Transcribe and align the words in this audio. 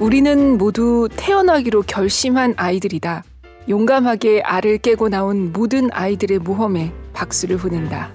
우리는 0.00 0.56
모두 0.56 1.10
태어나기로 1.14 1.82
결심한 1.82 2.54
아이들이다. 2.56 3.22
용감하게 3.68 4.40
알을 4.40 4.78
깨고 4.78 5.10
나온 5.10 5.52
모든 5.52 5.90
아이들의 5.92 6.38
모험에 6.38 6.90
박수를 7.12 7.58
보낸다. 7.58 8.10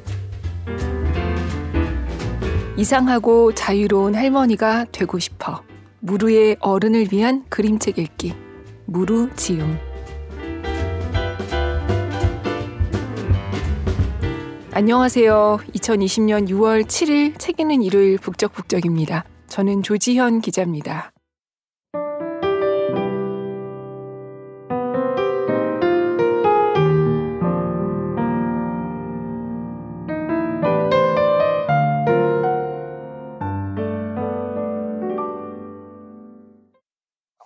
이상하고 2.76 3.54
자유로운 3.54 4.16
할머니가 4.16 4.86
되고 4.92 5.20
싶어. 5.20 5.62
무르의 6.00 6.58
어른을 6.60 7.10
위한 7.12 7.46
그림책 7.50 8.00
읽기. 8.00 8.34
무르 8.86 9.30
지음. 9.36 9.78
안녕하세요. 14.72 15.60
2020년 15.76 16.50
6월 16.50 16.84
7일 16.86 17.38
책 17.38 17.60
읽는 17.60 17.84
일요일 17.84 18.18
북적북적입니다. 18.18 19.24
저는 19.48 19.84
조지현 19.84 20.42
기자입니다. 20.42 21.12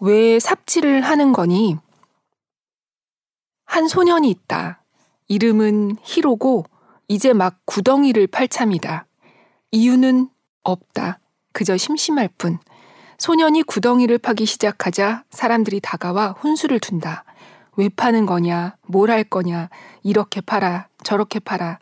왜 0.01 0.39
삽질을 0.39 1.01
하는 1.01 1.33
거니? 1.33 1.77
한 3.65 3.87
소년이 3.87 4.29
있다. 4.29 4.81
이름은 5.27 5.97
히로고 6.03 6.65
이제 7.07 7.33
막 7.33 7.59
구덩이를 7.65 8.27
팔참이다. 8.27 9.05
이유는 9.71 10.29
없다. 10.63 11.19
그저 11.53 11.77
심심할 11.77 12.29
뿐. 12.37 12.59
소년이 13.17 13.63
구덩이를 13.63 14.17
파기 14.17 14.45
시작하자 14.45 15.25
사람들이 15.29 15.81
다가와 15.81 16.31
혼수를 16.31 16.79
둔다. 16.79 17.25
왜 17.75 17.89
파는 17.89 18.25
거냐? 18.25 18.75
뭘 18.87 19.09
할 19.09 19.23
거냐? 19.23 19.69
이렇게 20.03 20.41
팔아, 20.41 20.87
저렇게 21.03 21.39
팔아. 21.39 21.79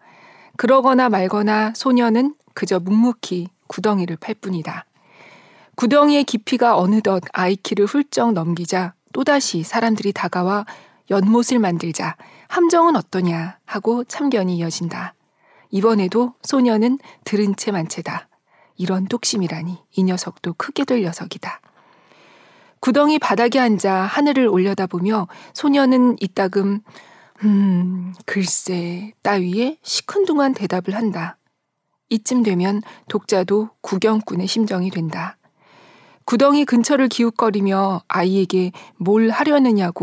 그러거나 0.58 1.10
말거나 1.10 1.74
소년은 1.76 2.36
그저 2.54 2.80
묵묵히 2.80 3.48
구덩이를 3.68 4.18
팔 4.18 4.34
뿐이다. 4.36 4.86
구덩이의 5.78 6.24
깊이가 6.24 6.76
어느덧 6.80 7.22
아이키를 7.34 7.86
훌쩍 7.86 8.34
넘기자 8.34 8.96
또다시 9.14 9.62
사람들이 9.62 10.12
다가와 10.12 10.66
연못을 11.12 11.60
만들자 11.60 12.18
함정은 12.48 12.96
어떠냐 12.96 13.60
하고 13.64 14.04
참견이 14.04 14.58
이어진다. 14.58 15.14
이번에도 15.70 16.34
소녀는 16.42 16.98
들은 17.24 17.56
채 17.56 17.72
만채다. 17.72 18.28
이런 18.76 19.06
똑심이라니 19.06 19.78
이 19.92 20.04
녀석도 20.04 20.56
크게 20.58 20.84
될 20.84 21.04
녀석이다. 21.04 21.62
구덩이 22.80 23.20
바닥에 23.20 23.60
앉아 23.60 23.94
하늘을 23.94 24.48
올려다보며 24.48 25.28
소녀는 25.54 26.16
이따금 26.20 26.82
음 27.44 28.16
글쎄 28.26 29.14
따위에 29.22 29.78
시큰둥한 29.84 30.56
대답을 30.56 30.96
한다. 30.96 31.38
이쯤 32.10 32.42
되면 32.42 32.82
독자도 33.10 33.70
구경꾼의 33.82 34.48
심정이 34.48 34.90
된다. 34.90 35.38
구덩이 36.28 36.66
근처를 36.66 37.08
기웃거리며 37.08 38.02
아이에게 38.10 38.74
뭘 38.98 39.30
하려느냐고 39.30 39.96